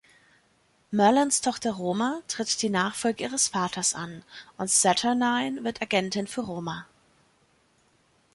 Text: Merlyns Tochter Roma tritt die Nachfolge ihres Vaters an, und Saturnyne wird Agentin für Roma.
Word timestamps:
Merlyns 0.89 1.41
Tochter 1.41 1.73
Roma 1.73 2.21
tritt 2.27 2.59
die 2.63 2.71
Nachfolge 2.71 3.23
ihres 3.23 3.49
Vaters 3.49 3.93
an, 3.93 4.23
und 4.57 4.67
Saturnyne 4.67 5.63
wird 5.63 5.79
Agentin 5.79 6.25
für 6.25 6.41
Roma. 6.41 6.87